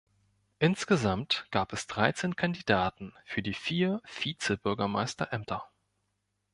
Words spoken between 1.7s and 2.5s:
es dreizehn